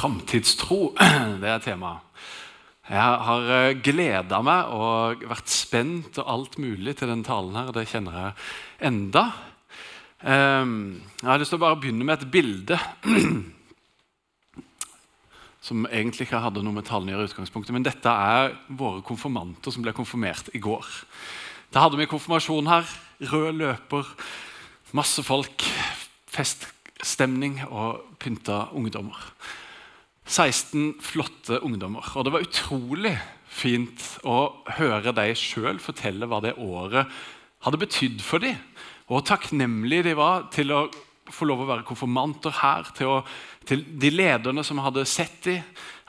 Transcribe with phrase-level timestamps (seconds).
[0.00, 0.94] Framtidstro,
[1.42, 2.06] det er temaet.
[2.88, 7.54] Jeg har gleda meg og vært spent og alt mulig til denne talen.
[7.54, 8.32] her, Det kjenner jeg
[8.88, 9.24] enda.
[10.24, 12.80] Ehm, jeg har lyst til å bare begynne med et bilde
[15.68, 17.28] som egentlig ikke hadde noe med talen å gjøre.
[17.28, 20.88] utgangspunktet, Men dette er våre konfirmanter som ble konfirmert i går.
[21.76, 22.88] Da hadde vi konfirmasjon her.
[23.20, 24.08] Rød løper,
[24.96, 25.68] masse folk,
[26.26, 29.28] feststemning og pynta ungdommer.
[30.30, 32.06] 16 flotte ungdommer.
[32.14, 33.16] Og det var utrolig
[33.50, 37.10] fint å høre dem sjøl fortelle hva det året
[37.64, 38.58] hadde betydd for dem.
[39.10, 40.84] Og takknemlige de var til å
[41.30, 42.86] få lov å være konfirmanter her.
[42.96, 45.58] Til, å, til de lederne som hadde sett dem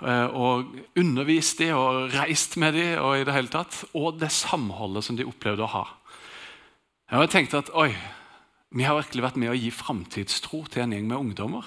[0.05, 2.95] eh, og undervist dem og reist med dem.
[3.01, 5.85] Og i det hele tatt, og det samholdet som de opplevde å ha.
[7.11, 7.89] Jeg tenkte at oi,
[8.71, 11.65] vi har virkelig vært med å gi framtidstro til en gjeng med ungdommer.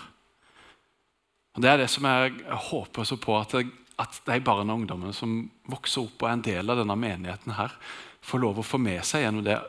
[1.54, 2.34] Og Det er det som jeg
[2.70, 3.54] håper så på, at,
[4.02, 5.36] at de barna og ungdommene som
[5.70, 7.76] vokser opp og er en del av denne menigheten, her,
[8.24, 9.60] får lov å få med seg gjennom det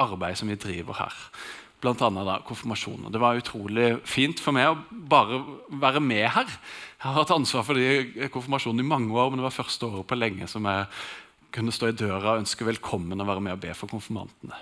[0.00, 1.16] arbeidet som vi driver her.
[1.82, 3.12] Blant annet da, konfirmasjoner.
[3.12, 4.78] Det var utrolig fint for meg å
[5.12, 5.42] bare
[5.82, 6.48] være med her.
[6.48, 10.08] Jeg har hatt ansvar for de konfirmasjonene i mange år, men det var første året
[10.08, 10.88] på lenge som jeg
[11.56, 14.56] kunne stå i døra og ønske velkommen og være med og be for konfirmantene.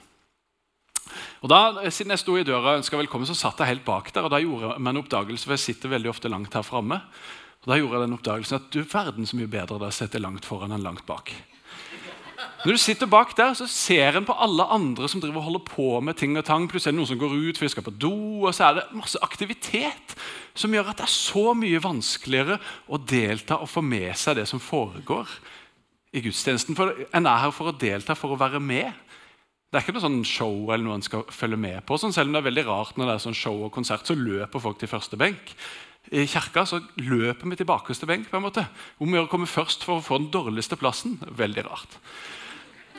[1.44, 4.12] Og da, Siden jeg sto i døra og ønska velkommen, så satt jeg helt bak
[4.14, 4.27] der.
[4.27, 7.00] og Da gjorde jeg en oppdagelse, for jeg sitter veldig ofte langt her framme.
[7.64, 10.44] Og da gjorde jeg den oppdagelsen at du verden så mye bedre da sitter langt
[10.44, 11.33] foran enn langt bak.
[12.64, 15.62] Når du sitter bak der, så ser en på alle andre som driver og holder
[15.69, 16.64] på med ting og tang.
[16.69, 18.78] Plutselig er det noen som går ut for de skal på do, og så er
[18.78, 20.14] det masse aktivitet
[20.56, 22.58] som gjør at det er så mye vanskeligere
[22.89, 25.28] å delta og få med seg det som foregår
[26.14, 26.77] i gudstjenesten.
[26.78, 28.92] For En er her for å delta, for å være med.
[29.75, 31.97] Det er ikke noe sånn show eller noe en skal følge med på.
[31.98, 34.14] Sånn, selv om det er veldig rart når det er sånn show og konsert, så
[34.14, 35.50] løper folk til første benk.
[36.14, 38.28] I kirka så løper vi til bakerste benk.
[38.30, 38.69] på en måte.
[39.02, 41.19] Om vi komme først for å få den dårligste plassen.
[41.27, 41.98] Veldig rart.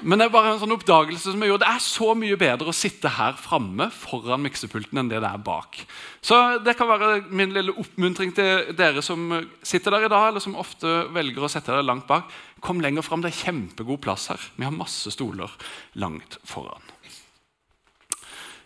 [0.04, 1.64] Men det er bare en sånn oppdagelse som jeg gjorde.
[1.64, 5.44] Det er så mye bedre å sitte her framme foran miksepulten enn det det er
[5.46, 5.80] bak.
[6.26, 9.30] Så det kan være min lille oppmuntring til dere som
[9.64, 12.28] sitter der i dag, eller som ofte velger å sette dere langt bak.
[12.60, 13.24] Kom lenger fram.
[13.24, 14.50] Det er kjempegod plass her.
[14.60, 15.56] Vi har masse stoler
[16.02, 16.84] langt foran.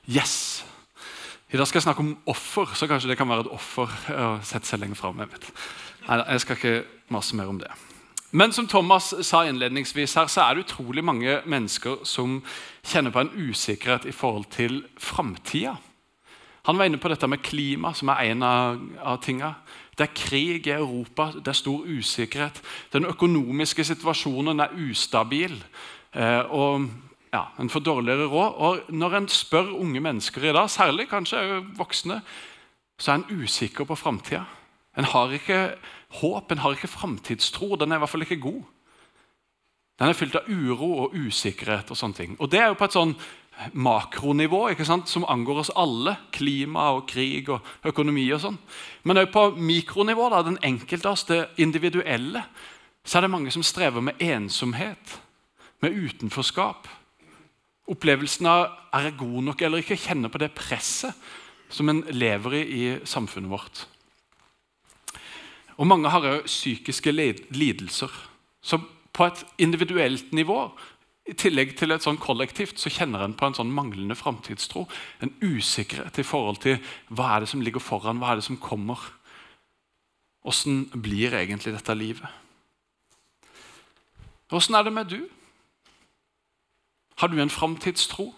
[0.10, 0.64] Yes!
[1.50, 4.34] I dag skal jeg snakke om offer, så kanskje det kan være et offer å
[4.46, 5.22] sette seg lenger fram.
[5.22, 5.54] Jeg,
[6.06, 6.76] jeg skal ikke
[7.14, 7.70] masse mer om det.
[8.32, 12.40] Men som Thomas sa innledningsvis her, så er det utrolig mange mennesker som
[12.86, 15.76] kjenner på en usikkerhet i forhold til framtida.
[16.70, 19.54] Han var inne på dette med klima, som er en av, av tinga.
[19.98, 22.62] Det er krig i Europa, det er stor usikkerhet.
[22.94, 25.58] Den økonomiske situasjonen er ustabil.
[26.14, 26.86] Eh, og
[27.34, 28.54] ja, En får dårligere råd.
[28.58, 32.22] Og Når en spør unge mennesker i dag, særlig kanskje voksne,
[33.00, 34.46] så er en usikker på framtida.
[34.98, 35.60] En har ikke
[36.22, 37.76] håp, en har ikke framtidstro.
[37.76, 38.64] Den er i hvert fall ikke god.
[40.00, 41.92] Den er fylt av uro og usikkerhet.
[41.92, 42.36] Og sånne ting.
[42.40, 43.16] Og det er jo på et sånn
[43.76, 46.16] makronivå ikke sant, som angår oss alle.
[46.36, 48.60] Klima og krig og økonomi og sånn.
[49.04, 52.46] Men òg på mikronivå, da, den enkelte av oss, det individuelle,
[53.04, 55.20] så er det mange som strever med ensomhet,
[55.84, 56.88] med utenforskap.
[57.90, 61.16] Opplevelsen av er jeg god nok eller ikke, kjenner på det presset
[61.70, 63.86] som en lever i i samfunnet vårt.
[65.80, 68.12] Og mange har òg psykiske lidelser.
[68.62, 68.82] Så
[69.16, 70.66] på et individuelt nivå,
[71.30, 74.88] i tillegg til et sånn kollektivt, så kjenner en på en sånn manglende framtidstro.
[75.22, 76.80] En usikkerhet i forhold til
[77.14, 79.00] hva er det som ligger foran, hva er det som kommer.
[80.44, 82.28] Åssen blir egentlig dette livet?
[84.52, 85.22] Åssen er det med du?
[87.22, 88.32] Har du en framtidstro?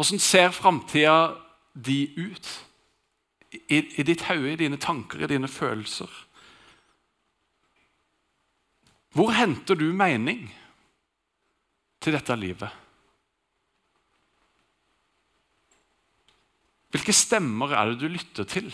[0.00, 1.36] Åssen ser framtida
[1.74, 2.48] di ut?
[3.50, 6.10] I, i ditt hode, i dine tanker, i dine følelser?
[9.16, 10.44] Hvor henter du mening
[12.02, 12.70] til dette livet?
[16.90, 18.70] Hvilke stemmer er det du lytter til?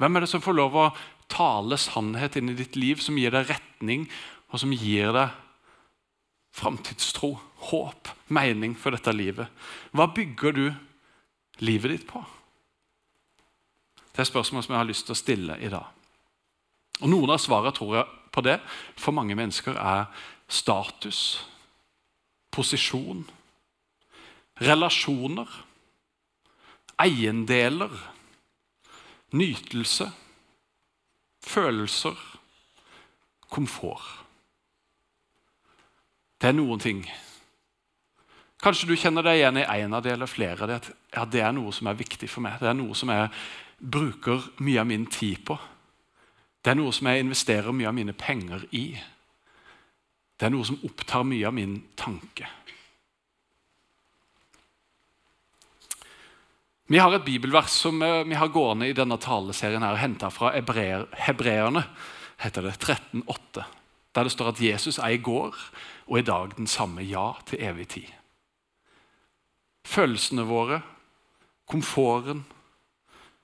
[0.00, 0.90] Hvem er det som får lov å
[1.32, 4.06] tale sannhet inn i ditt liv, som gir deg retning,
[4.52, 5.32] og som gir deg
[6.52, 7.34] framtidstro,
[7.70, 9.48] håp, mening for dette livet?
[9.92, 10.66] Hva bygger du
[11.64, 12.24] livet ditt på?
[14.12, 15.88] Det er spørsmål som jeg har lyst til å stille i dag.
[17.00, 18.58] Og Noen av svarene tror jeg på det
[19.00, 20.06] for mange mennesker er
[20.52, 21.42] status,
[22.52, 23.24] posisjon,
[24.60, 25.48] relasjoner,
[27.00, 27.92] eiendeler,
[29.32, 30.10] nytelse,
[31.42, 32.16] følelser,
[33.52, 34.18] komfort.
[36.40, 37.04] Det er noen ting.
[38.62, 40.78] Kanskje du kjenner deg igjen i en av det eller flere det.
[40.82, 42.60] At ja, det er noe som er viktig for meg.
[42.62, 43.30] Det er noe som er
[43.82, 45.58] bruker mye av min tid på.
[46.62, 48.86] Det er noe som jeg investerer mye av mine penger i.
[50.38, 52.46] Det er noe som opptar mye av min tanke.
[56.92, 60.50] Vi har et bibelvers som eh, vi har gående i denne taleserien her, henta fra
[60.52, 61.86] hebreer, Hebreerne,
[62.42, 63.64] heter det, 13,8,
[64.12, 65.56] der det står at Jesus er i går
[66.10, 68.10] og i dag den samme ja til evig tid.
[69.88, 70.82] Følelsene våre,
[71.70, 72.44] komforten,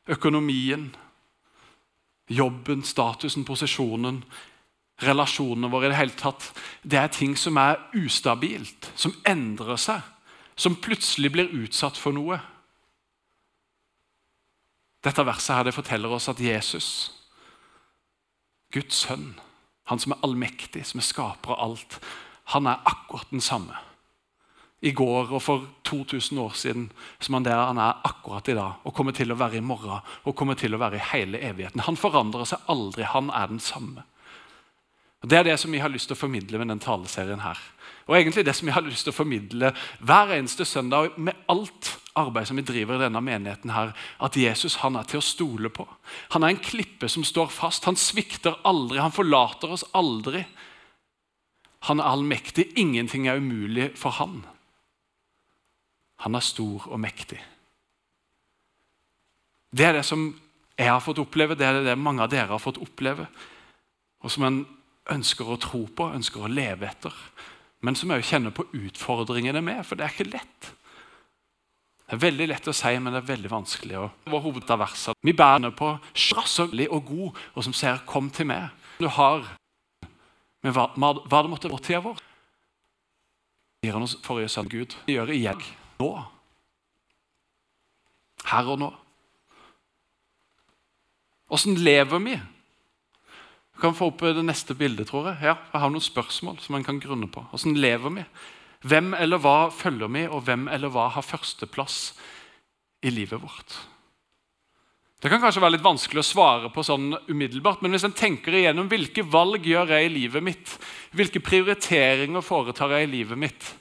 [0.09, 0.89] økonomien,
[2.29, 4.23] jobben, statusen, posisjonen,
[5.03, 6.51] relasjonene våre i det hele tatt,
[6.83, 10.03] det er ting som er ustabilt, som endrer seg,
[10.59, 12.41] som plutselig blir utsatt for noe.
[15.05, 16.89] Dette verset her, det forteller oss at Jesus,
[18.75, 19.37] Guds sønn,
[19.89, 22.01] han som er allmektig, som er skaper av alt,
[22.53, 23.77] han er akkurat den samme.
[24.81, 26.85] I går og for 2000 år siden
[27.19, 30.05] som han der han er akkurat i dag, og kommer til å være i morgen
[30.25, 31.83] og kommer til å være i hele evigheten.
[31.89, 33.03] Han forandrer seg aldri.
[33.03, 34.07] Han er den samme.
[35.23, 37.59] Og Det er det som vi har lyst til å formidle med den taleserien her.
[38.07, 41.99] Og egentlig det som vi har lyst til å formidle hver eneste søndag med alt
[42.19, 43.91] arbeid som vi driver i denne menigheten her,
[44.23, 45.87] at Jesus han er til å stole på.
[46.35, 47.85] Han er en klippe som står fast.
[47.91, 49.01] Han svikter aldri.
[49.03, 50.45] Han forlater oss aldri.
[51.91, 52.71] Han er allmektig.
[52.79, 54.45] Ingenting er umulig for han.
[56.25, 57.39] Han er stor og mektig.
[59.71, 60.31] Det er det som
[60.79, 63.27] jeg har fått oppleve, det er det mange av dere har fått oppleve,
[64.23, 64.59] og som en
[65.11, 67.15] ønsker å tro på, ønsker å leve etter.
[67.83, 70.71] Men som òg kjenner på utfordringene med, for det er ikke lett.
[72.09, 73.99] Det er veldig lett å si, men det er veldig vanskelig.
[74.33, 74.87] Vår hoved av.
[75.23, 78.71] Vi bærer på strasselig og god, og som sier 'kom til meg'.
[78.99, 79.45] Du har
[80.63, 82.19] med hva, hva det måtte være tida vår.
[83.83, 84.97] Gir han oss forrige sønn Gud.
[85.07, 85.63] Gjør igjen
[85.99, 86.13] nå.
[88.49, 88.93] Her og nå.
[91.53, 92.37] Åssen lever vi?
[93.79, 95.43] Du kan få opp det neste bildet, tror jeg.
[95.47, 97.45] Ja, jeg har noen spørsmål som man kan grunne på.
[97.53, 98.25] Hvordan lever vi?
[98.89, 102.01] Hvem eller hva følger vi, og hvem eller hva har førsteplass
[103.07, 103.79] i livet vårt?
[105.19, 108.55] Det kan kanskje være litt vanskelig å svare på sånn umiddelbart, men hvis en tenker
[108.55, 110.75] igjennom hvilke valg gjør jeg i livet mitt,
[111.11, 113.73] hvilke prioriteringer foretar jeg i livet mitt,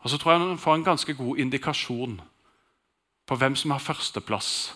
[0.00, 2.20] og så tror jeg man får en ganske god indikasjon
[3.28, 4.74] på hvem som har førsteplass,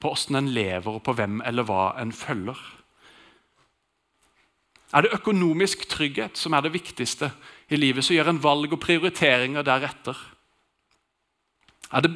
[0.00, 2.58] på hvordan en lever, og på hvem eller hva en følger.
[4.92, 7.30] Er det økonomisk trygghet som er det viktigste
[7.72, 10.18] i livet, så gjør en valg og prioriteringer deretter.
[11.92, 12.12] Er det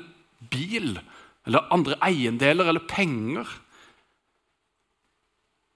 [0.51, 0.99] bil
[1.47, 3.47] eller andre eiendeler eller penger,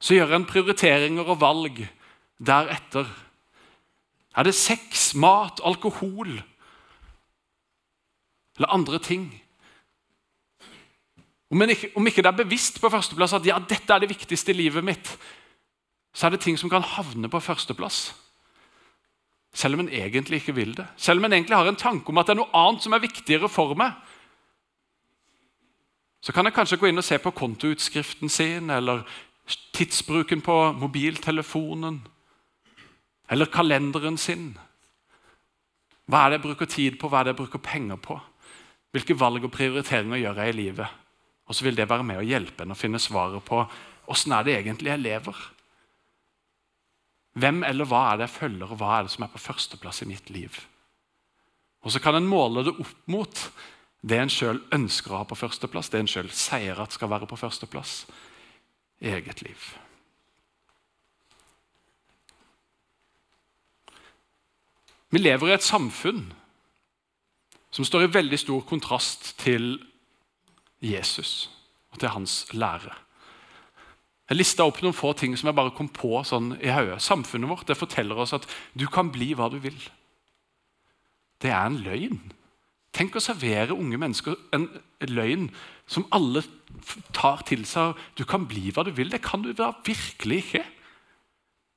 [0.00, 1.82] så gjør en prioriteringer og valg
[2.40, 3.08] deretter.
[4.36, 6.40] Er det sex, mat, alkohol
[8.60, 9.30] eller andre ting?
[11.50, 14.52] Om ikke, om ikke det er bevisst på førsteplass at ja, dette er det viktigste
[14.52, 15.08] i livet mitt,
[16.12, 18.12] så er det ting som kan havne på førsteplass.
[19.56, 20.86] Selv om en egentlig ikke vil det.
[20.96, 23.02] Selv om en egentlig har en tanke om at det er noe annet som er
[23.02, 23.96] viktigere for meg.
[26.20, 29.06] Så kan en kanskje gå inn og se på kontoutskriften sin eller
[29.72, 32.02] tidsbruken på mobiltelefonen
[33.30, 34.52] eller kalenderen sin.
[36.10, 38.20] Hva er det jeg bruker tid på, hva er det jeg bruker penger på?
[38.90, 40.98] Hvilke valg og prioriteringer gjør jeg i livet?
[41.46, 43.62] Og så vil det være med å hjelpe en å finne svaret på
[44.10, 45.40] åssen er det egentlig jeg lever.
[47.38, 50.02] Hvem eller hva er det jeg følger, og hva er det som er på førsteplass
[50.02, 50.56] i mitt liv?
[51.82, 53.44] Og Så kan en måle det opp mot
[54.00, 57.28] det en sjøl ønsker å ha på førsteplass, det en sjøl sier at skal være
[57.28, 58.06] på førsteplass
[59.00, 59.70] i eget liv.
[65.10, 66.28] Vi lever i et samfunn
[67.70, 69.78] som står i veldig stor kontrast til
[70.82, 71.50] Jesus
[71.92, 72.92] og til hans lære.
[74.30, 77.00] Jeg lista opp noen få ting som jeg bare kom på sånn i hodet.
[77.02, 78.46] Samfunnet vårt det forteller oss at
[78.78, 79.78] du kan bli hva du vil.
[81.42, 82.20] Det er en løgn.
[82.94, 84.68] Tenk å servere unge mennesker en
[85.10, 85.48] løgn
[85.90, 86.44] som alle
[87.14, 87.98] tar til seg.
[88.18, 89.10] Du kan bli hva du vil.
[89.10, 90.62] Det kan du da virkelig ikke.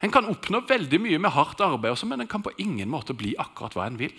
[0.03, 3.15] En kan oppnå veldig mye med hardt arbeid, også, men en kan på ingen måte
[3.15, 4.13] bli akkurat hva en vil.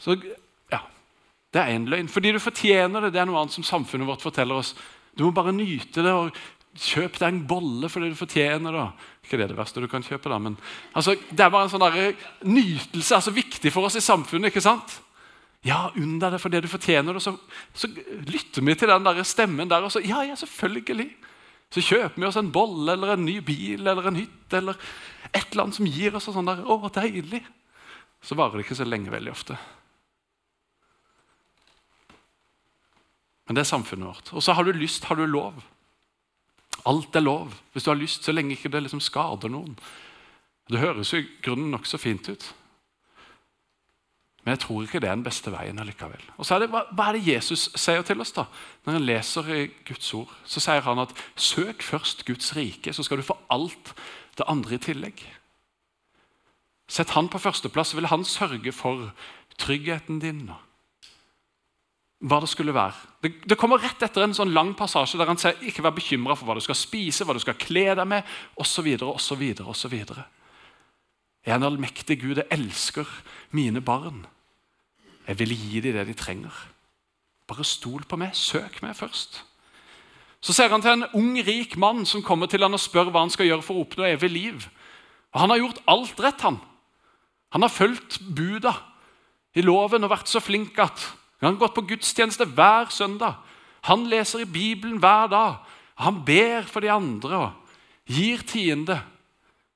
[0.00, 0.16] Så
[0.72, 0.80] ja,
[1.52, 2.10] Det er én løgn.
[2.10, 3.14] Fordi du fortjener det.
[3.14, 4.74] Det er noe annet som samfunnet vårt forteller oss.
[5.14, 6.12] Du må bare nyte det.
[6.12, 6.34] og
[6.74, 8.84] Kjøp deg en bolle fordi du fortjener det.
[9.24, 10.56] Ikke det er det verste du kan kjøpe, da, men
[10.92, 12.16] altså, det er bare en sånn der,
[12.50, 14.50] nytelse altså viktig for oss i samfunnet.
[14.50, 14.96] ikke sant?
[15.64, 17.22] Ja, unn deg det fordi du fortjener det.
[17.24, 17.36] Så,
[17.78, 21.08] så lytter vi til den der stemmen der, og så ja, ja, selvfølgelig.
[21.72, 24.76] Så kjøper vi oss en bolle eller en ny bil eller en hytte eller
[25.30, 27.40] et eller annet som gir oss sånn der Å, deilig.
[28.24, 29.56] Så varer det ikke så lenge veldig ofte.
[33.46, 34.32] Men det er samfunnet vårt.
[34.32, 35.60] Og så har du lyst, har du lov.
[36.88, 39.76] Alt er lov hvis du har lyst, så lenge ikke det liksom skader noen.
[40.70, 42.46] Det høres jo i grunnen nokså fint ut.
[44.44, 46.24] Men jeg tror ikke det er den beste veien allikevel.
[46.36, 48.44] Og så er det, hva, hva, er det Jesus sier til oss da?
[48.84, 53.04] Når han leser i Guds ord, så sier han at søk først Guds rike, så
[53.06, 53.94] skal du få alt
[54.36, 55.24] det andre i tillegg.
[56.92, 59.14] Sett han på førsteplass, vil han sørge for
[59.56, 60.50] tryggheten din.
[62.24, 62.96] Hva det skulle være.
[63.20, 66.36] Det, det kommer rett etter en sånn lang passasje der han sier ikke vær bekymra
[66.38, 68.88] for hva du skal spise, hva du skal kle deg med, osv.
[69.04, 69.42] osv.
[69.60, 69.96] osv.
[71.44, 72.40] Jeg er en allmektig Gud.
[72.40, 73.08] Jeg elsker
[73.52, 74.22] mine barn.
[75.28, 76.54] Jeg vil gi dem det de trenger.
[77.48, 78.32] Bare stol på meg.
[78.36, 79.42] Søk meg først.
[80.44, 83.24] Så ser han til en ung, rik mann som kommer til han og spør hva
[83.24, 84.66] han skal gjøre for å oppnå evig liv.
[85.34, 86.40] Og Han har gjort alt rett.
[86.40, 86.60] Han
[87.52, 88.72] Han har fulgt buda
[89.54, 91.04] i loven og vært så flink at
[91.46, 93.40] han har gått på gudstjeneste hver søndag.
[93.88, 95.56] Han leser i Bibelen hver dag.
[96.00, 97.74] Han ber for de andre og
[98.10, 98.96] gir tiende.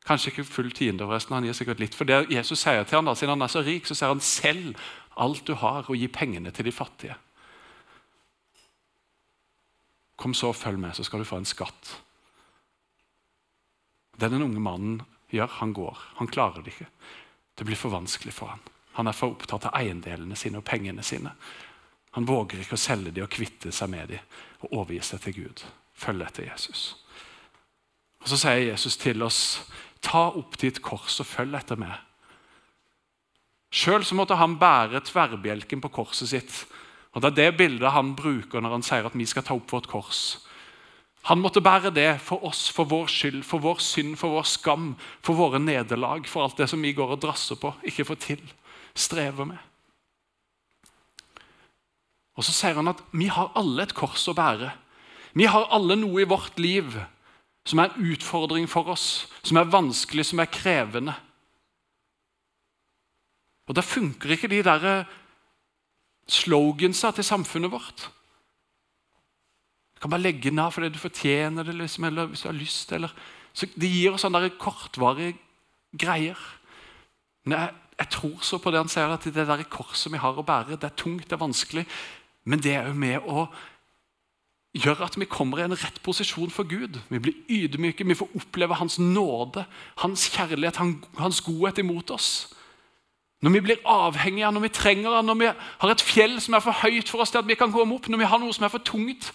[0.09, 1.97] Kanskje ikke full tiende, forresten, han gir sikkert litt.
[1.97, 4.25] For det Jesus sier til ham, da, Siden han er så rik, så sier han
[4.25, 4.79] selv
[5.19, 7.17] alt du har, og gi pengene til de fattige.
[10.19, 11.93] Kom så og følg med, så skal du få en skatt.
[14.19, 16.01] Det den unge mannen gjør, han går.
[16.19, 16.89] Han klarer det ikke.
[17.59, 18.65] Det blir for vanskelig for han.
[18.99, 21.33] Han er for opptatt av eiendelene sine og pengene sine.
[22.17, 25.37] Han våger ikke å selge dem og kvitte seg med dem og overgi seg til
[25.37, 25.63] Gud.
[25.99, 26.97] Følg etter Jesus.
[28.23, 29.63] Og Så sier Jesus til oss,
[30.03, 31.95] ta opp ditt kors og følg etter meg.
[33.71, 36.65] Sjøl måtte han bære tverrbjelken på korset sitt
[37.19, 39.73] og Det er det bildet han bruker når han sier at vi skal ta opp
[39.73, 40.39] vårt kors.
[41.27, 44.93] Han måtte bære det for oss, for vår skyld, for vår synd, for vår skam,
[45.25, 48.45] for våre nederlag, for alt det som vi går og drasser på, ikke får til,
[48.99, 49.59] strever med.
[52.39, 54.71] Og Så sier han at vi har alle et kors å bære.
[55.35, 56.95] Vi har alle noe i vårt liv
[57.69, 61.15] som er en utfordring for oss, som er vanskelig, som er krevende.
[63.69, 65.05] Og Da funker ikke de der
[66.29, 68.09] slogansa til samfunnet vårt.
[69.95, 72.55] Du kan bare legge den av fordi du fortjener det, liksom, eller hvis du har
[72.55, 72.93] lyst.
[72.93, 73.13] Eller.
[73.53, 75.35] Så Det gir oss sånne kortvarige
[75.99, 76.39] greier.
[77.45, 80.39] Men jeg, jeg, tror så på det han sier, at det der korset vi har
[80.39, 81.85] å bære, det er tungt, det er vanskelig.
[82.49, 83.49] Men det er jo med å
[84.79, 87.01] gjøre at vi kommer i en rett posisjon for Gud.
[87.09, 89.67] Vi blir ydmyke, vi får oppleve Hans nåde,
[90.03, 90.79] Hans kjærlighet,
[91.19, 92.31] Hans godhet imot oss.
[93.43, 96.57] Når vi blir avhengige av, når vi trenger han, når vi har et fjell som
[96.59, 98.55] er for høyt for oss til at vi kan komme opp, når vi har noe
[98.55, 99.31] som er for tungt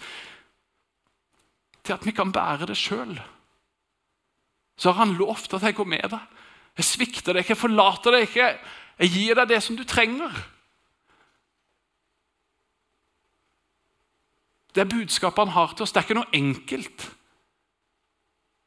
[1.84, 3.16] til at vi kan bære det sjøl,
[4.76, 6.20] så har han lovt at jeg går med deg.
[6.74, 8.48] Jeg svikter deg ikke, jeg forlater deg ikke.
[8.98, 10.34] Jeg gir deg det som du trenger.
[14.74, 15.92] Det er budskapet han har til oss.
[15.94, 17.06] Det er ikke noe enkelt.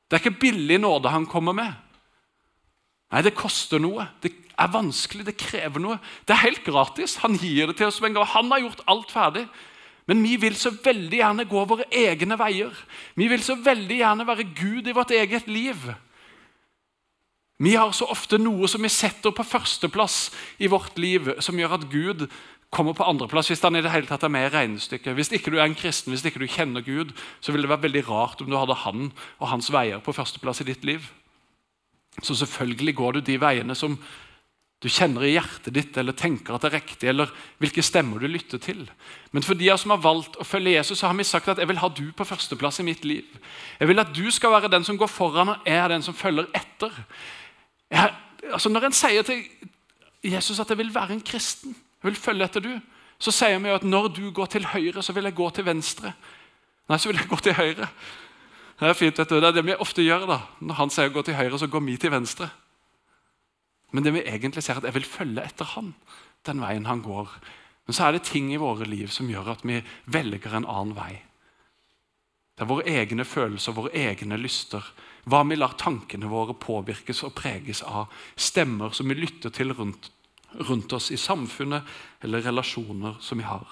[0.07, 1.73] Det er ikke billig nåde han kommer med.
[3.11, 4.07] Nei, det koster noe.
[4.23, 5.99] Det er vanskelig, det krever noe.
[6.27, 7.19] Det er helt gratis.
[7.23, 8.31] Han gir det til oss med en gang.
[8.37, 9.45] Han har gjort alt ferdig.
[10.07, 12.71] Men vi vil så veldig gjerne gå våre egne veier.
[13.19, 15.89] Vi vil så veldig gjerne være Gud i vårt eget liv.
[17.57, 20.27] Vi har så ofte noe som vi setter på førsteplass
[20.61, 22.27] i vårt liv, som gjør at Gud
[22.73, 25.15] kommer på andreplass hvis han i det hele tatt er med i regnestykket.
[25.17, 27.87] Hvis ikke du er en kristen, hvis ikke du kjenner Gud, så vil det være
[27.87, 29.09] veldig rart om du hadde han
[29.39, 31.07] og hans veier på førsteplass i ditt liv.
[32.21, 33.97] Så selvfølgelig går du de veiene som
[34.77, 38.27] du kjenner i hjertet ditt eller tenker at det er riktig, eller hvilke stemmer du
[38.29, 38.83] lytter til.
[39.33, 41.69] Men for de som har valgt å følge Jesus, så har vi sagt at jeg
[41.71, 43.25] vil ha du på førsteplass i mitt liv.
[43.79, 46.17] Jeg vil at du skal være den som går foran, og jeg er den som
[46.17, 46.93] følger etter.
[47.91, 48.13] Jeg,
[48.51, 49.43] altså når en sier til
[50.23, 52.71] Jesus at jeg vil være en kristen, jeg vil følge etter du,
[53.19, 55.65] så sier vi jo at når du går til høyre, så vil jeg gå til
[55.65, 56.13] venstre.
[56.87, 57.89] Nei, så vil jeg gå til høyre.
[58.77, 59.39] Det er fint, vet du.
[59.41, 60.27] Det er det vi ofte gjør.
[60.29, 60.39] da.
[60.61, 62.49] Når han sier gå til høyre, så går vi til venstre.
[63.91, 65.95] Men det vi egentlig ser, at jeg vil følge etter han,
[66.45, 67.31] den veien han går.
[67.87, 70.95] Men så er det ting i våre liv som gjør at vi velger en annen
[70.95, 71.23] vei.
[72.57, 74.83] Det er våre egne følelser, våre egne lyster.
[75.27, 78.07] Hva vi lar tankene våre påvirkes og preges av.
[78.39, 80.11] Stemmer som vi lytter til rundt,
[80.69, 81.83] rundt oss i samfunnet
[82.23, 83.67] eller relasjoner som vi har.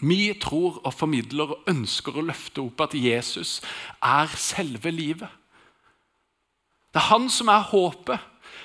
[0.00, 3.58] Vi tror og formidler og ønsker å løfte opp at Jesus
[4.00, 5.28] er selve livet.
[6.90, 8.18] Det er han som er håpet.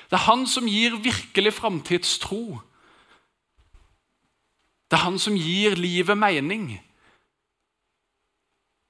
[0.08, 2.58] Det er han som gir virkelig framtidstro.
[4.88, 6.78] Det er han som gir livet mening.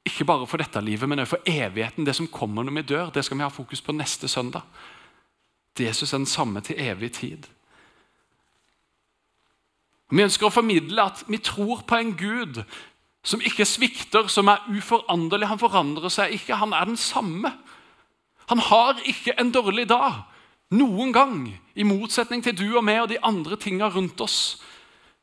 [0.06, 2.06] Ikke bare for dette livet, men også for evigheten.
[2.06, 4.62] Det som kommer når vi dør, det skal vi ha fokus på neste søndag.
[5.78, 7.46] Jesus er den samme til evig tid.
[10.10, 12.62] Vi ønsker å formidle at vi tror på en Gud
[13.26, 15.48] som ikke svikter, som er uforanderlig.
[15.50, 16.60] Han forandrer seg ikke.
[16.60, 17.50] Han er den samme.
[18.46, 20.22] Han har ikke en dårlig dag
[20.70, 21.40] noen gang.
[21.74, 24.62] I motsetning til du og meg og de andre tinga rundt oss,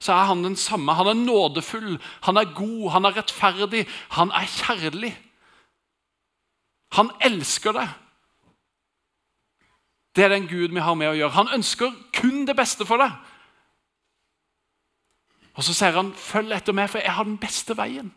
[0.04, 0.94] så er han den samme.
[0.94, 1.96] Han er nådefull,
[2.28, 5.14] han er god, han er rettferdig, han er kjærlig.
[6.98, 7.94] Han elsker deg.
[10.16, 11.38] Det er den Gud vi har med å gjøre.
[11.38, 13.16] Han ønsker kun det beste for deg.
[15.54, 18.14] Og så sier han, 'Følg etter meg, for jeg har den beste veien.'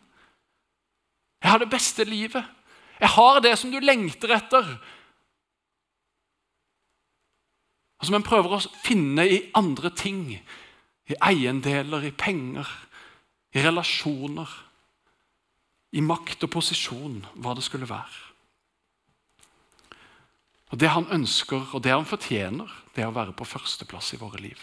[1.43, 2.45] Jeg har det beste livet.
[2.99, 4.77] Jeg har det som du lengter etter.
[7.99, 10.41] Og som en prøver å finne i andre ting.
[11.07, 12.67] I eiendeler, i penger,
[13.55, 14.49] i relasjoner,
[15.95, 18.23] i makt og posisjon, hva det skulle være.
[20.67, 24.19] Og Det han ønsker, og det han fortjener, det er å være på førsteplass i
[24.19, 24.59] våre liv.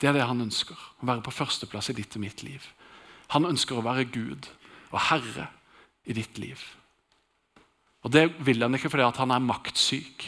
[0.00, 0.76] Det er det han ønsker.
[0.76, 2.64] Å være på førsteplass i ditt og mitt liv.
[3.32, 4.48] Han ønsker å være Gud
[4.90, 5.48] og Herre
[6.04, 6.60] i ditt liv.
[8.04, 10.24] Og Det vil han ikke fordi han er maktsyk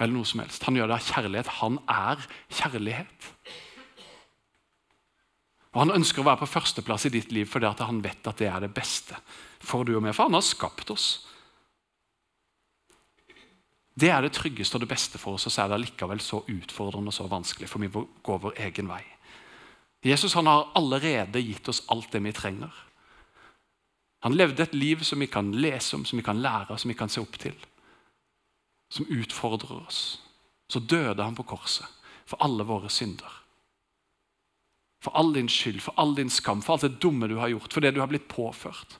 [0.00, 0.64] eller noe som helst.
[0.64, 1.52] Han gjør det av kjærlighet.
[1.60, 3.30] Han er kjærlighet.
[5.70, 8.48] Og Han ønsker å være på førsteplass i ditt liv fordi han vet at det
[8.50, 9.18] er det beste
[9.60, 10.16] for du og meg.
[10.16, 11.08] For han har skapt oss.
[14.00, 16.40] Det er det tryggeste og det beste for oss, og så er det likevel så
[16.48, 19.02] utfordrende og så vanskelig, for vi går vår egen vei.
[20.06, 22.72] Jesus han har allerede gitt oss alt det vi trenger.
[24.24, 26.96] Han levde et liv som vi kan lese om, som vi kan lære som vi
[26.96, 27.56] kan se opp til
[28.90, 30.20] som utfordrer oss,
[30.70, 31.86] så døde han på korset
[32.26, 33.30] for alle våre synder.
[35.00, 37.72] For all din skyld, for all din skam, for alt det dumme du har gjort,
[37.72, 38.98] for det du har blitt påført.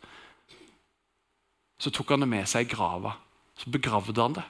[1.81, 3.15] Så tok han det med seg i grava.
[3.61, 4.47] Så begravde han det.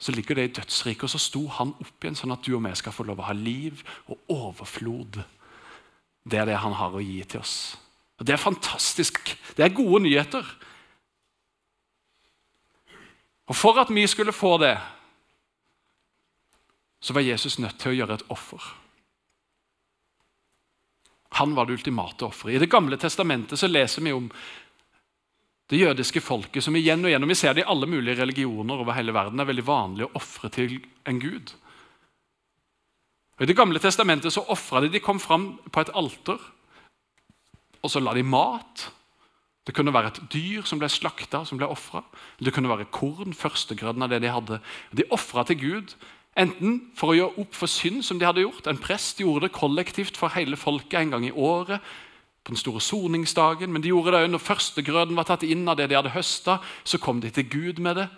[0.00, 2.64] Så ligger det i dødsriket, og så sto han opp igjen, sånn at du og
[2.64, 5.20] vi skal få lov å ha liv og overflod.
[6.24, 7.76] Det er det han har å gi til oss.
[8.20, 9.36] Og Det er fantastisk.
[9.56, 10.46] Det er gode nyheter.
[13.50, 14.76] Og For at vi skulle få det,
[17.00, 18.62] så var Jesus nødt til å gjøre et offer.
[21.40, 22.54] Han var det ultimate offeret.
[22.54, 24.30] I Det gamle testamentet så leser vi om
[25.70, 28.82] det jødiske folket som igjen og igjen, og Vi ser det i alle mulige religioner
[28.82, 29.40] over hele verden.
[29.40, 31.54] Er veldig vanlig å ofre til en gud.
[33.38, 34.88] Og I Det gamle testamentet så ofra de.
[34.88, 36.38] De kom fram på et alter,
[37.82, 38.90] og så la de mat
[39.66, 42.02] det kunne være et dyr som ble slakta, som ble ofra.
[42.40, 44.60] Det kunne være korn, førstegrøden av det de hadde.
[44.96, 45.92] De ofra til Gud,
[46.38, 48.70] enten for å gjøre opp for synd, som de hadde gjort.
[48.70, 51.80] En prest gjorde det kollektivt for hele folket en gang i året.
[52.42, 55.90] på den store soningsdagen, Men de gjorde det når førstegrøden var tatt inn av det
[55.90, 56.58] de hadde høsta.
[56.84, 58.08] Så kom de til Gud med det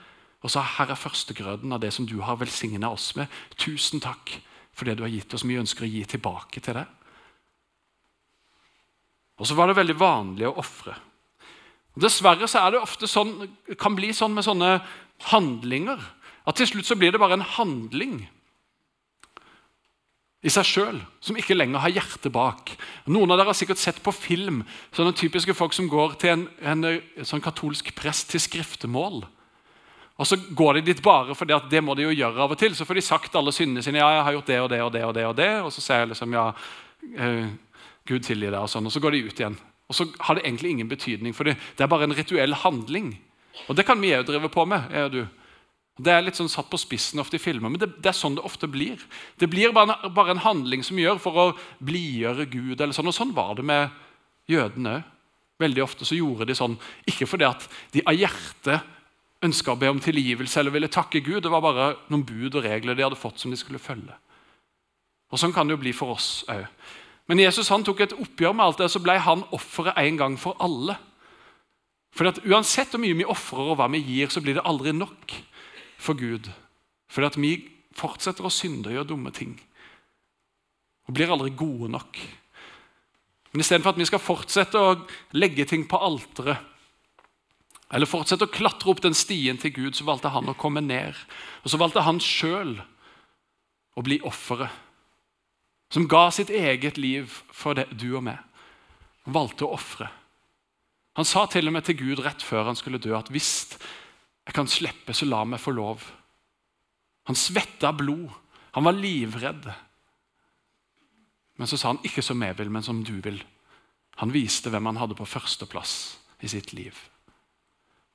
[0.42, 3.26] og sa her er førstegrøden av det som du har velsigna oss med.
[3.56, 4.40] Tusen takk
[4.72, 5.44] for det du har gitt oss.
[5.44, 6.86] Vi ønsker å gi tilbake til deg.
[9.38, 10.94] Og så var det veldig vanlig å ofre.
[12.00, 13.34] Dessverre så er det ofte sånn,
[13.80, 14.78] kan bli sånn med sånne
[15.28, 16.00] handlinger
[16.48, 18.22] at til slutt så blir det bare en handling
[20.42, 22.72] i seg sjøl, som ikke lenger har hjertet bak.
[23.06, 26.48] Noen av dere har sikkert sett på film sånne typiske folk som går til en,
[26.66, 29.22] en, en sånn katolsk prest til skriftemål.
[30.18, 32.58] Og Så går de dit bare fordi at det må de jo gjøre av og
[32.58, 32.74] til.
[32.74, 34.02] Så får de sagt alle syndene sine.
[34.02, 35.80] ja, jeg har gjort det og det og det Og det og det, og så
[35.80, 36.44] sier jeg liksom ja,
[37.18, 37.46] eh,
[38.06, 39.58] Gud tilgi deg, og sånn, og så går de ut igjen.
[39.92, 43.12] Og så har det egentlig ingen betydning, for det, det er bare en rituell handling.
[43.68, 44.88] Og det kan vi òg drive på med.
[44.88, 45.22] jeg og du.
[46.00, 48.38] Det er litt sånn satt på spissen ofte i filmer, men det, det er sånn
[48.38, 49.02] det ofte blir.
[49.36, 51.44] Det blir bare en, bare en handling som gjør for å
[51.84, 52.80] blidgjøre Gud.
[52.80, 53.92] eller sånn, og Sånn var det med
[54.48, 55.08] jødene òg.
[55.62, 56.72] Veldig ofte så gjorde de sånn,
[57.06, 58.88] ikke fordi at de av hjertet
[59.46, 61.42] ønska å be om tilgivelse eller ville takke Gud.
[61.44, 64.16] Det var bare noen bud og regler de hadde fått som de skulle følge.
[65.30, 66.64] Og Sånn kan det jo bli for oss òg.
[67.30, 70.38] Men Jesus han tok et oppgjør med alt det, så ble han offeret en gang
[70.40, 70.98] for alle.
[72.12, 75.36] For Uansett hvor mye vi ofrer og hva vi gir, så blir det aldri nok
[76.02, 76.50] for Gud.
[77.12, 77.52] Fordi at vi
[77.96, 79.54] fortsetter å synde og gjøre dumme ting.
[81.08, 82.20] Og blir aldri gode nok.
[83.52, 84.94] Men istedenfor at vi skal fortsette å
[85.36, 86.68] legge ting på alteret,
[87.92, 91.12] eller fortsette å klatre opp den stien til Gud, så valgte han å komme ned.
[91.60, 92.78] Og så valgte han sjøl
[93.92, 94.72] å bli offeret
[95.92, 98.40] som ga sitt eget liv for det, du og meg.
[99.26, 100.08] Han valgte å ofre.
[101.18, 103.76] Han sa til og med til Gud rett før han skulle dø, at hvis
[104.42, 106.06] jeg kan slippe, så la meg få lov.
[107.28, 108.30] Han svetta blod.
[108.72, 109.68] Han var livredd.
[111.60, 113.42] Men så sa han ikke som jeg vil, men som du vil.
[114.24, 115.94] Han viste hvem han hadde på førsteplass
[116.42, 116.96] i sitt liv.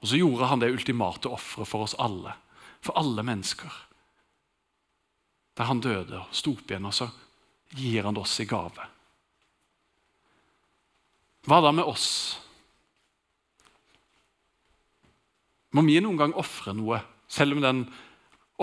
[0.02, 2.34] Og så gjorde han det ultimate offeret for oss alle,
[2.82, 3.72] for alle mennesker.
[5.58, 7.08] Der han døde og sto opp igjen, og så
[7.76, 8.88] gir han oss i gave.
[11.48, 12.08] Hva da med oss?
[15.76, 17.84] Må vi noen gang ofre noe, selv om den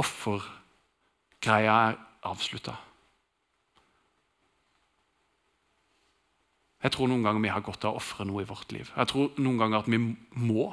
[0.01, 2.75] offergreia er avslutta?
[6.85, 8.91] Jeg tror noen ganger vi har godt av å ofre noe i vårt liv.
[8.93, 10.01] Jeg tror noen ganger at vi
[10.37, 10.67] må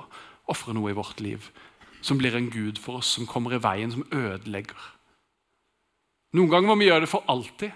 [0.52, 1.48] ofre noe i vårt liv
[2.02, 4.90] som blir en gud for oss, som kommer i veien, som ødelegger.
[6.36, 7.72] Noen ganger må vi gjøre det for alltid.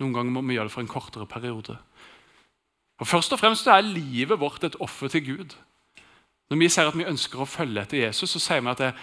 [0.00, 1.76] Noen ganger må vi gjøre det for en kortere periode.
[3.02, 5.54] Og Først og fremst er livet vårt et offer til Gud.
[6.50, 8.94] Når vi sier at vi ønsker å følge etter Jesus, så sier vi at jeg,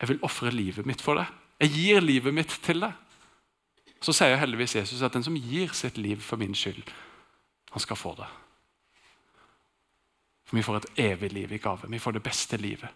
[0.00, 1.26] jeg vil ofre livet mitt for det.
[1.60, 2.92] Jeg gir livet mitt til det.
[4.00, 6.82] Så sier heldigvis Jesus at den som gir sitt liv for min skyld,
[7.70, 8.28] han skal få det.
[10.48, 11.88] For vi får et evig liv i gave.
[11.88, 12.88] Vi får det beste livet.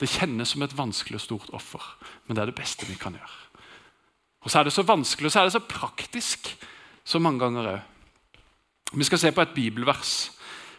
[0.00, 1.84] Det kjennes som et vanskelig og stort offer,
[2.26, 3.38] men det er det beste vi kan gjøre.
[4.44, 6.52] Og så er det så vanskelig, og så er det så praktisk
[7.04, 7.80] så mange ganger òg.
[8.94, 10.30] Vi skal se på et bibelvers.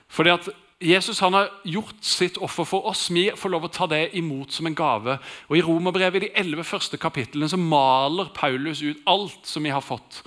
[0.07, 0.47] Fordi at
[0.81, 3.07] Jesus han har gjort sitt offer for oss.
[3.11, 5.17] Vi får lov å ta det imot som en gave.
[5.49, 9.73] Og I Romerbrevet i de elleve første kapitlene så maler Paulus ut alt som vi
[9.73, 10.21] har fått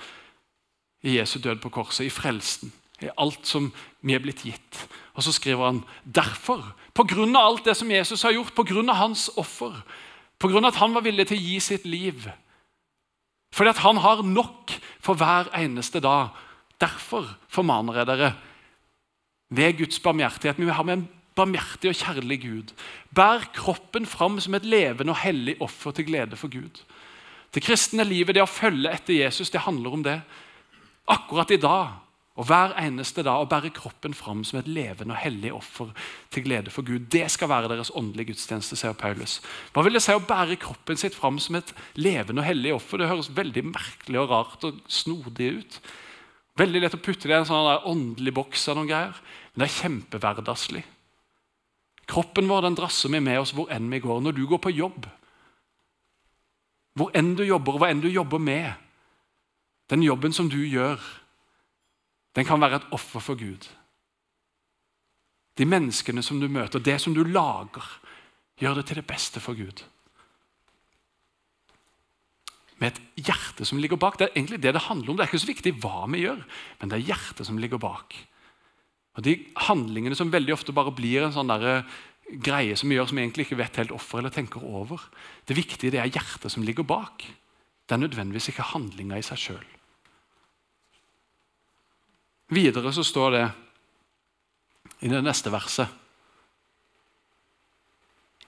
[1.05, 2.73] i Jesu død på korset, i frelsen.
[2.99, 3.69] I alt som
[4.03, 4.83] vi er blitt gitt.
[5.15, 8.67] Og så skriver han derfor, på grunn av alt det som Jesus har gjort, på
[8.67, 9.73] grunn av hans offer,
[10.39, 12.27] på grunn av at han var villig til å gi sitt liv,
[13.53, 16.29] fordi at han har nok for hver eneste dag.
[16.79, 18.33] Derfor formaner jeg dere
[19.49, 20.59] ved Guds barmhjertighet.
[20.59, 22.73] Vi vil ha med en barmhjertig og kjærlig Gud.
[23.15, 26.83] Bær kroppen fram som et levende og hellig offer til glede for Gud.
[27.53, 30.19] Det kristne livet, det å følge etter Jesus, det handler om det.
[31.09, 31.97] Akkurat i dag
[32.39, 35.89] og hver eneste dag å bære kroppen fram som et levende og hellig offer
[36.31, 37.09] til glede for Gud.
[37.11, 39.41] Det skal være deres åndelige gudstjeneste, sier Paulus.
[39.75, 43.01] Hva vil det si å bære kroppen sitt fram som et levende og hellig offer?
[43.01, 45.79] Det høres veldig merkelig og rart og snodig ut.
[46.63, 49.21] Veldig lett å putte det i en sånn åndelig boks av noen greier.
[49.51, 50.87] Men det er kjempehverdagslig.
[52.09, 54.23] Kroppen vår den drasser vi med oss hvor enn vi går.
[54.23, 55.11] Når du går på jobb,
[56.95, 58.71] hvor enn du jobber, og hva enn du jobber med,
[59.91, 61.03] den jobben som du gjør
[62.35, 63.67] den kan være et offer for Gud.
[65.57, 67.85] De menneskene som du møter, det som du lager,
[68.59, 69.83] gjør det til det beste for Gud.
[72.79, 74.15] Med et hjerte som ligger bak.
[74.19, 75.17] Det er egentlig det det handler om.
[75.17, 76.45] Det er ikke så viktig hva vi gjør,
[76.79, 78.15] men det er hjertet som ligger bak.
[79.19, 79.35] Og De
[79.67, 81.83] handlingene som veldig ofte bare blir en sånn der,
[82.29, 85.01] greie som vi gjør som vi egentlig ikke vet helt offer eller tenker over.
[85.49, 87.25] Det viktige det er hjertet som ligger bak.
[87.89, 89.67] Det er nødvendigvis ikke handlinga i seg sjøl.
[92.49, 93.45] Videre så står det
[95.05, 95.97] i det neste verset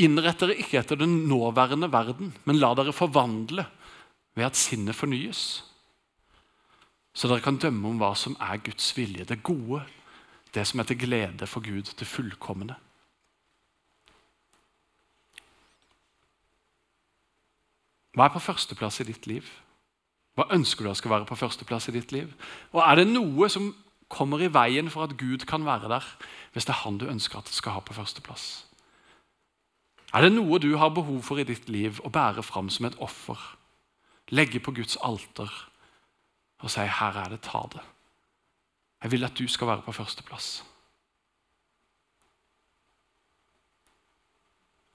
[0.01, 3.67] Innrett dere ikke etter den nåværende verden, men la dere forvandle
[4.33, 5.61] ved at sinnet fornyes.
[7.13, 9.83] Så dere kan dømme om hva som er Guds vilje, det gode,
[10.55, 12.79] det som er til glede for Gud, det fullkomne.
[18.17, 19.45] Hva er på førsteplass i ditt liv?
[20.35, 22.33] Hva ønsker du skal være på førsteplass i ditt liv?
[22.73, 23.69] Og Er det noe som
[24.11, 26.05] kommer i veien for at Gud kan være der,
[26.51, 28.65] hvis det er han du ønsker at skal ha på førsteplass?
[30.11, 32.99] Er det noe du har behov for i ditt liv å bære fram som et
[32.99, 33.39] offer?
[34.31, 35.49] Legge på Guds alter
[36.61, 37.87] og si 'Her er det, ta det'.
[39.03, 40.63] Jeg vil at du skal være på førsteplass.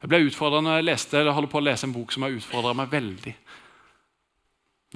[0.03, 2.31] Jeg ble utfordret når jeg leste, eller holder på å lese en bok som har
[2.31, 3.35] utfordra meg veldig.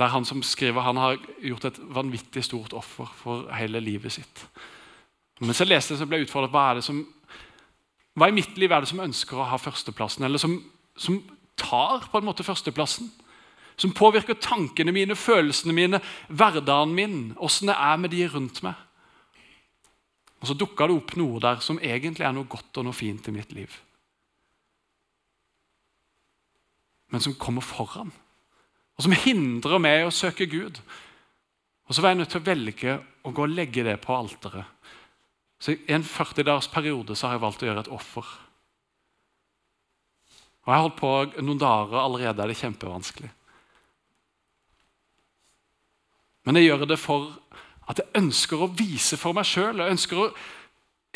[0.01, 4.45] Der han som skriver han har gjort et vanvittig stort offer for hele livet sitt.
[5.41, 7.03] Mens jeg leste så ble jeg utfordret hva er det som,
[8.17, 10.57] hva i mitt liv er det som ønsker å ha førsteplassen, eller som,
[10.97, 11.21] som
[11.61, 13.09] tar på en måte førsteplassen?
[13.81, 18.77] Som påvirker tankene mine, følelsene mine, hverdagen min, åssen det er med de rundt meg.
[20.41, 23.29] Og Så dukka det opp noe der som egentlig er noe godt og noe fint
[23.29, 23.73] i mitt liv.
[27.11, 28.13] Men som kommer foran
[29.01, 30.77] og som hindrer meg i å søke Gud.
[31.89, 34.67] Og Så var jeg nødt til å velge å gå og legge det på alteret.
[35.57, 38.27] Så I en 40 dagers periode så har jeg valgt å gjøre et offer.
[40.61, 43.31] Og Jeg har holdt på noen dager, allerede er det kjempevanskelig.
[46.45, 47.33] Men jeg gjør det for
[47.89, 49.81] at jeg ønsker å vise for meg sjøl.
[49.81, 50.29] Jeg ønsker å,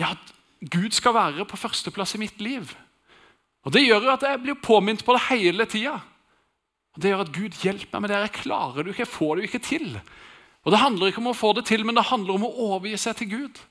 [0.01, 0.35] ja, at
[0.73, 2.73] Gud skal være på førsteplass i mitt liv.
[3.68, 6.01] Og Det gjør jo at jeg blir påminnet på det hele tida.
[6.94, 8.22] Det gjør at Gud hjelper meg med det.
[8.28, 10.00] Jeg klarer det ikke, jeg får det jo ikke til.
[10.64, 12.96] Og Det handler ikke om å få det til, men det handler om å overgi
[12.98, 13.62] seg til Gud.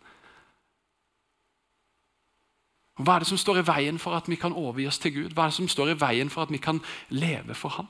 [3.02, 5.32] Hva er det som står i veien for at vi kan overgi oss til Gud?
[5.34, 7.90] Hva er det som står i veien for at vi kan leve for Ham?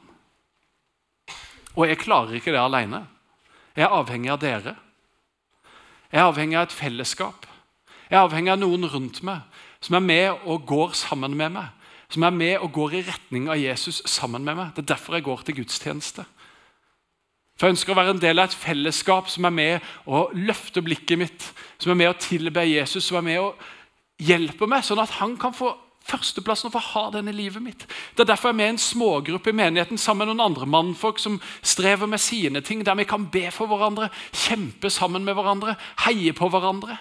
[1.76, 3.04] Og jeg klarer ikke det alene.
[3.76, 4.76] Jeg er avhengig av dere.
[6.13, 7.48] Jeg er avhengig av et fellesskap.
[8.08, 9.41] Jeg er avhengig av noen rundt meg
[9.84, 11.72] som er med og går sammen med meg.
[12.13, 14.73] Som er med og går i retning av Jesus sammen med meg.
[14.76, 16.26] Det er derfor jeg går til gudstjeneste.
[17.58, 20.86] For Jeg ønsker å være en del av et fellesskap som er med og løfter
[20.86, 21.47] blikket mitt,
[21.82, 23.65] som er med og tilber Jesus, som er med og
[24.21, 25.71] hjelper meg, sånn at han kan få
[26.04, 27.86] førsteplassen og få ha den i livet mitt.
[28.13, 30.67] Det er derfor jeg er med i en smågruppe i menigheten sammen med noen andre
[30.67, 35.38] mannfolk som strever med sine ting, der vi kan be for hverandre, kjempe sammen med
[35.38, 36.97] hverandre, heie på hverandre.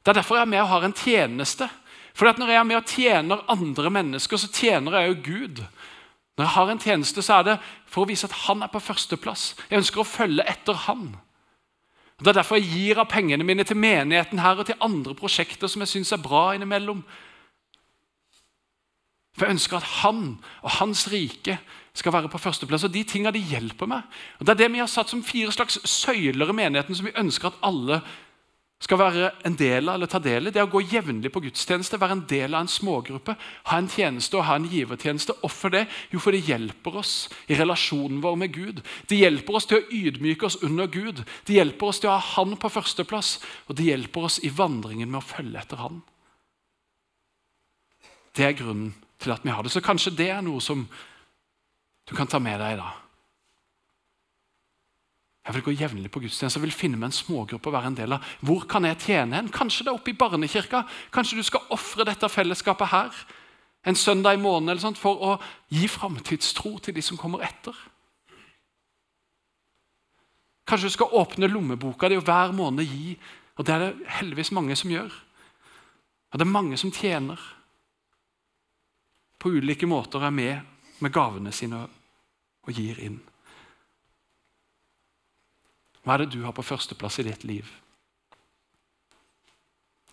[0.00, 1.68] Det er derfor jeg er med og har en tjeneste.
[2.14, 5.64] For Når jeg er med og tjener andre mennesker, så tjener jeg jo Gud.
[6.36, 8.80] Når jeg har en tjeneste, så er det for å vise at han er på
[8.80, 9.56] førsteplass.
[9.70, 11.16] Jeg ønsker å følge etter han.
[12.20, 15.68] Det er derfor jeg gir av pengene mine til menigheten her og til andre prosjekter
[15.68, 17.02] som jeg syns er bra innimellom.
[19.36, 20.24] For jeg ønsker at han
[20.60, 21.58] og hans rike
[21.96, 22.84] skal være på førsteplass.
[22.84, 24.02] Og de tingene de hjelper meg.
[24.38, 27.16] Og Det er det vi har satt som fire slags søyler i menigheten som vi
[27.16, 28.29] ønsker at alle skal
[28.88, 31.98] være en del av eller ta del i, det er å gå jevnlig på gudstjeneste,
[32.00, 33.34] være en del av en smågruppe,
[33.68, 35.36] ha en tjeneste og ha en givertjeneste.
[35.42, 35.82] Hvorfor det?
[36.10, 38.80] Jo, for det hjelper oss i relasjonen vår med Gud.
[39.06, 41.20] Det hjelper oss til å ydmyke oss under Gud.
[41.44, 43.38] Det hjelper oss til å ha Han på førsteplass,
[43.68, 46.00] og det hjelper oss i vandringen med å følge etter Han.
[48.32, 49.72] Det er grunnen til at vi har det.
[49.74, 50.86] Så kanskje det er noe som
[52.08, 53.09] du kan ta med deg i dag.
[55.46, 57.96] Jeg vil gå jevnlig på gudstjeneste jeg vil finne meg en smågruppe å være en
[57.96, 58.32] del av.
[58.44, 59.48] Hvor kan jeg tjene hen?
[59.52, 60.82] Kanskje det er oppe i barnekirka?
[61.14, 63.22] Kanskje du skal ofre dette fellesskapet her
[63.88, 65.36] en søndag i måneden eller sånt, for å
[65.72, 67.76] gi framtidstro til de som kommer etter?
[70.68, 73.16] Kanskje du skal åpne lommeboka di og hver måned gi.
[73.56, 75.10] Og Det er det heldigvis mange som gjør.
[76.32, 77.40] Og det er mange som tjener
[79.40, 80.60] på ulike måter, er med
[81.00, 81.86] med gavene sine
[82.62, 83.20] og gir inn.
[86.04, 87.68] Hva er det du har på førsteplass i ditt liv?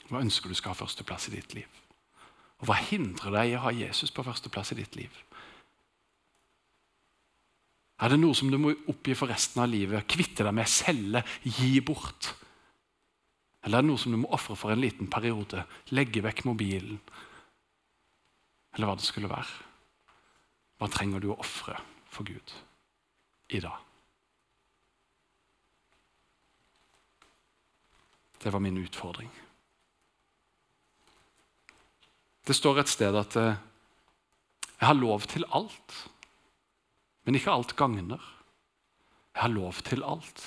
[0.07, 1.67] Hva ønsker du skal ha førsteplass i ditt liv?
[2.61, 5.13] Og hva hindrer deg i å ha Jesus på førsteplass i ditt liv?
[7.97, 10.05] Er det noe som du må oppgi for resten av livet?
[10.09, 12.29] Kvitte deg med, selge, gi bort?
[13.65, 15.63] Eller er det noe som du må ofre for en liten periode?
[15.97, 16.99] Legge vekk mobilen?
[18.77, 19.65] Eller hva det skulle være?
[20.77, 21.79] Hva trenger du å ofre
[22.13, 22.53] for Gud
[23.49, 23.86] i dag?
[28.43, 29.29] Det var min utfordring.
[32.47, 33.57] Det står et sted at eh,
[34.77, 35.95] jeg har lov til alt,
[37.25, 38.21] men ikke alt gagner.
[39.33, 40.43] Jeg har lov til alt,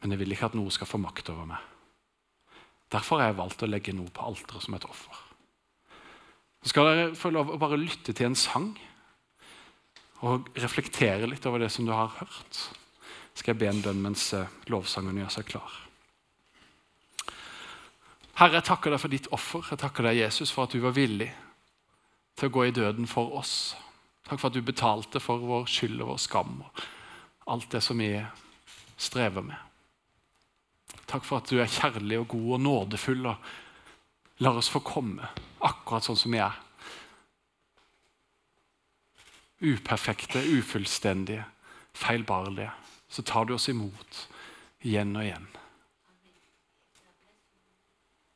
[0.00, 1.64] men jeg vil ikke at noe skal få makt over meg.
[2.92, 5.24] Derfor har jeg valgt å legge noe på alteret som et offer.
[6.62, 8.70] Så skal dere få lov å bare lytte til en sang
[10.26, 12.62] og reflektere litt over det som du har hørt.
[13.34, 15.87] Skal jeg be en bønn mens eh, lovsangen gjør seg klar.
[18.38, 19.64] Herre, jeg takker deg for ditt offer.
[19.66, 21.32] Jeg takker deg, Jesus, for at du var villig
[22.38, 23.74] til å gå i døden for oss.
[24.28, 26.84] Takk for at du betalte for vår skyld og vår skam og
[27.50, 28.12] alt det som vi
[29.00, 29.58] strever med.
[31.08, 33.50] Takk for at du er kjærlig og god og nådefull og
[34.44, 35.26] lar oss få komme
[35.64, 36.58] akkurat sånn som vi er.
[39.64, 41.42] Uperfekte, ufullstendige,
[41.96, 42.70] feilbarlige.
[43.10, 44.26] Så tar du oss imot
[44.86, 45.48] igjen og igjen.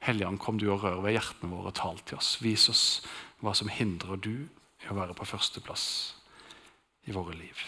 [0.03, 2.35] Helligånd, kom du og rør ved hjertene våre og tal til oss.
[2.43, 2.87] Vis oss
[3.43, 4.35] hva som hindrer du
[4.83, 5.87] i å være på førsteplass
[7.07, 7.62] i våre liv.